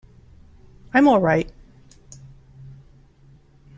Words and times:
I'm 0.95 1.07
all 1.07 1.21
right. 1.21 1.47